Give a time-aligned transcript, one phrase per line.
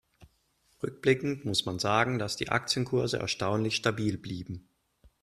[0.81, 4.67] Rückblickend muss man sagen, dass die Aktienkurse erstaunlich stabil blieben.